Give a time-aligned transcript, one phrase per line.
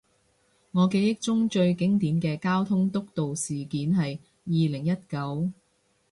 [0.71, 5.51] 我記憶中最經典嘅交通督導事件係二零一九